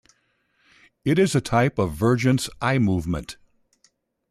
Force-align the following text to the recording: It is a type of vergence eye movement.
It 1.05 1.19
is 1.19 1.35
a 1.35 1.41
type 1.41 1.77
of 1.77 1.93
vergence 1.93 2.49
eye 2.59 2.79
movement. 2.79 3.37